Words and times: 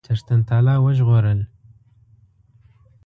چښتن 0.05 0.39
تعالی 0.47 0.75
وژغورل. 0.83 1.39